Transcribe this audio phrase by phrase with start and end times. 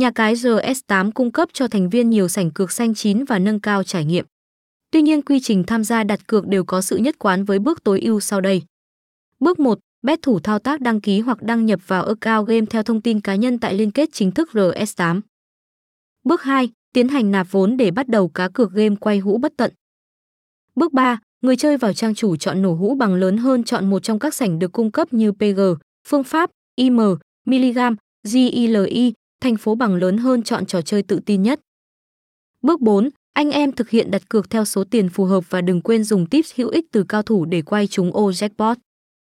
[0.00, 3.60] Nhà cái RS8 cung cấp cho thành viên nhiều sảnh cược xanh chín và nâng
[3.60, 4.24] cao trải nghiệm.
[4.90, 7.84] Tuy nhiên quy trình tham gia đặt cược đều có sự nhất quán với bước
[7.84, 8.62] tối ưu sau đây.
[9.40, 12.82] Bước 1, bet thủ thao tác đăng ký hoặc đăng nhập vào account game theo
[12.82, 15.20] thông tin cá nhân tại liên kết chính thức RS8.
[16.24, 19.52] Bước 2, tiến hành nạp vốn để bắt đầu cá cược game quay hũ bất
[19.56, 19.72] tận.
[20.74, 24.02] Bước 3, người chơi vào trang chủ chọn nổ hũ bằng lớn hơn chọn một
[24.02, 25.60] trong các sảnh được cung cấp như PG,
[26.06, 26.96] phương pháp, IM,
[27.46, 27.78] mg,
[28.24, 31.60] GILI, thành phố bằng lớn hơn chọn trò chơi tự tin nhất.
[32.62, 35.80] Bước 4, anh em thực hiện đặt cược theo số tiền phù hợp và đừng
[35.80, 38.76] quên dùng tips hữu ích từ cao thủ để quay trúng ô jackpot.